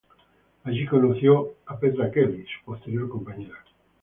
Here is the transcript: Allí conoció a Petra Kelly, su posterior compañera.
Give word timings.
Allí 0.63 0.87
conoció 0.87 1.53
a 1.67 1.77
Petra 1.77 2.09
Kelly, 2.09 2.43
su 2.47 2.65
posterior 2.65 3.07
compañera. 3.07 3.63